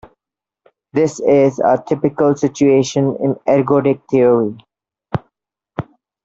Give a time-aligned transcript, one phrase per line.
[0.93, 4.57] This is a typical situation in ergodic theory.